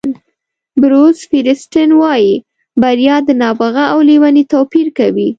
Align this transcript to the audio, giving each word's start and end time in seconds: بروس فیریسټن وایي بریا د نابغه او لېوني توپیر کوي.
بروس 0.81 1.17
فیریسټن 1.29 1.89
وایي 2.01 2.33
بریا 2.81 3.15
د 3.27 3.29
نابغه 3.41 3.83
او 3.93 3.99
لېوني 4.07 4.43
توپیر 4.53 4.87
کوي. 4.97 5.29